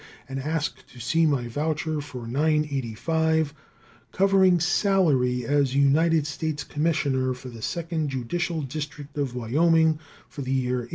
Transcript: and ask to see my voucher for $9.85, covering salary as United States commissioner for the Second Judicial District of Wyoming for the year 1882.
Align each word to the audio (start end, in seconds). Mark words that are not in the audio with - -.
and 0.27 0.39
ask 0.39 0.83
to 0.87 0.99
see 0.99 1.27
my 1.27 1.47
voucher 1.47 2.01
for 2.01 2.21
$9.85, 2.21 3.51
covering 4.11 4.59
salary 4.59 5.45
as 5.45 5.75
United 5.75 6.25
States 6.25 6.63
commissioner 6.63 7.35
for 7.35 7.49
the 7.49 7.61
Second 7.61 8.09
Judicial 8.09 8.61
District 8.63 9.15
of 9.19 9.35
Wyoming 9.35 9.99
for 10.27 10.41
the 10.41 10.51
year 10.51 10.79
1882. 10.79 10.89